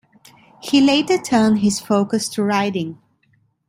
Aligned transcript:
He 0.63 0.81
later 0.81 1.19
turned 1.21 1.59
his 1.59 1.79
focus 1.79 2.27
to 2.29 2.41
writing. 2.43 2.97